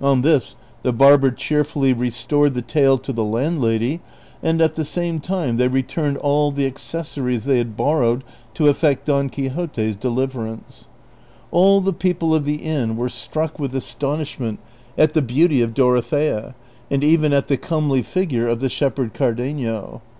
[0.00, 4.00] On this the barber cheer fully restored the tail to the landlady,
[4.42, 5.86] and at the same time CHAPTER XXXIT.
[6.16, 10.88] 267 they returned all the accessories they had borrowed to effect Don Quixote's deliverance.
[11.52, 14.58] All the people of the inn were struck with astonishment
[14.98, 16.56] at the beauty of Dorothea,
[16.90, 20.02] and even at the comely figure of the shepherd Cardenio.